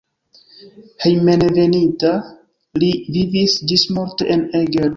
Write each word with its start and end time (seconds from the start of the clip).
Hejmenveninta 1.03 2.11
li 2.81 2.91
vivis 3.19 3.59
ĝismorte 3.73 4.33
en 4.37 4.47
Eger. 4.65 4.87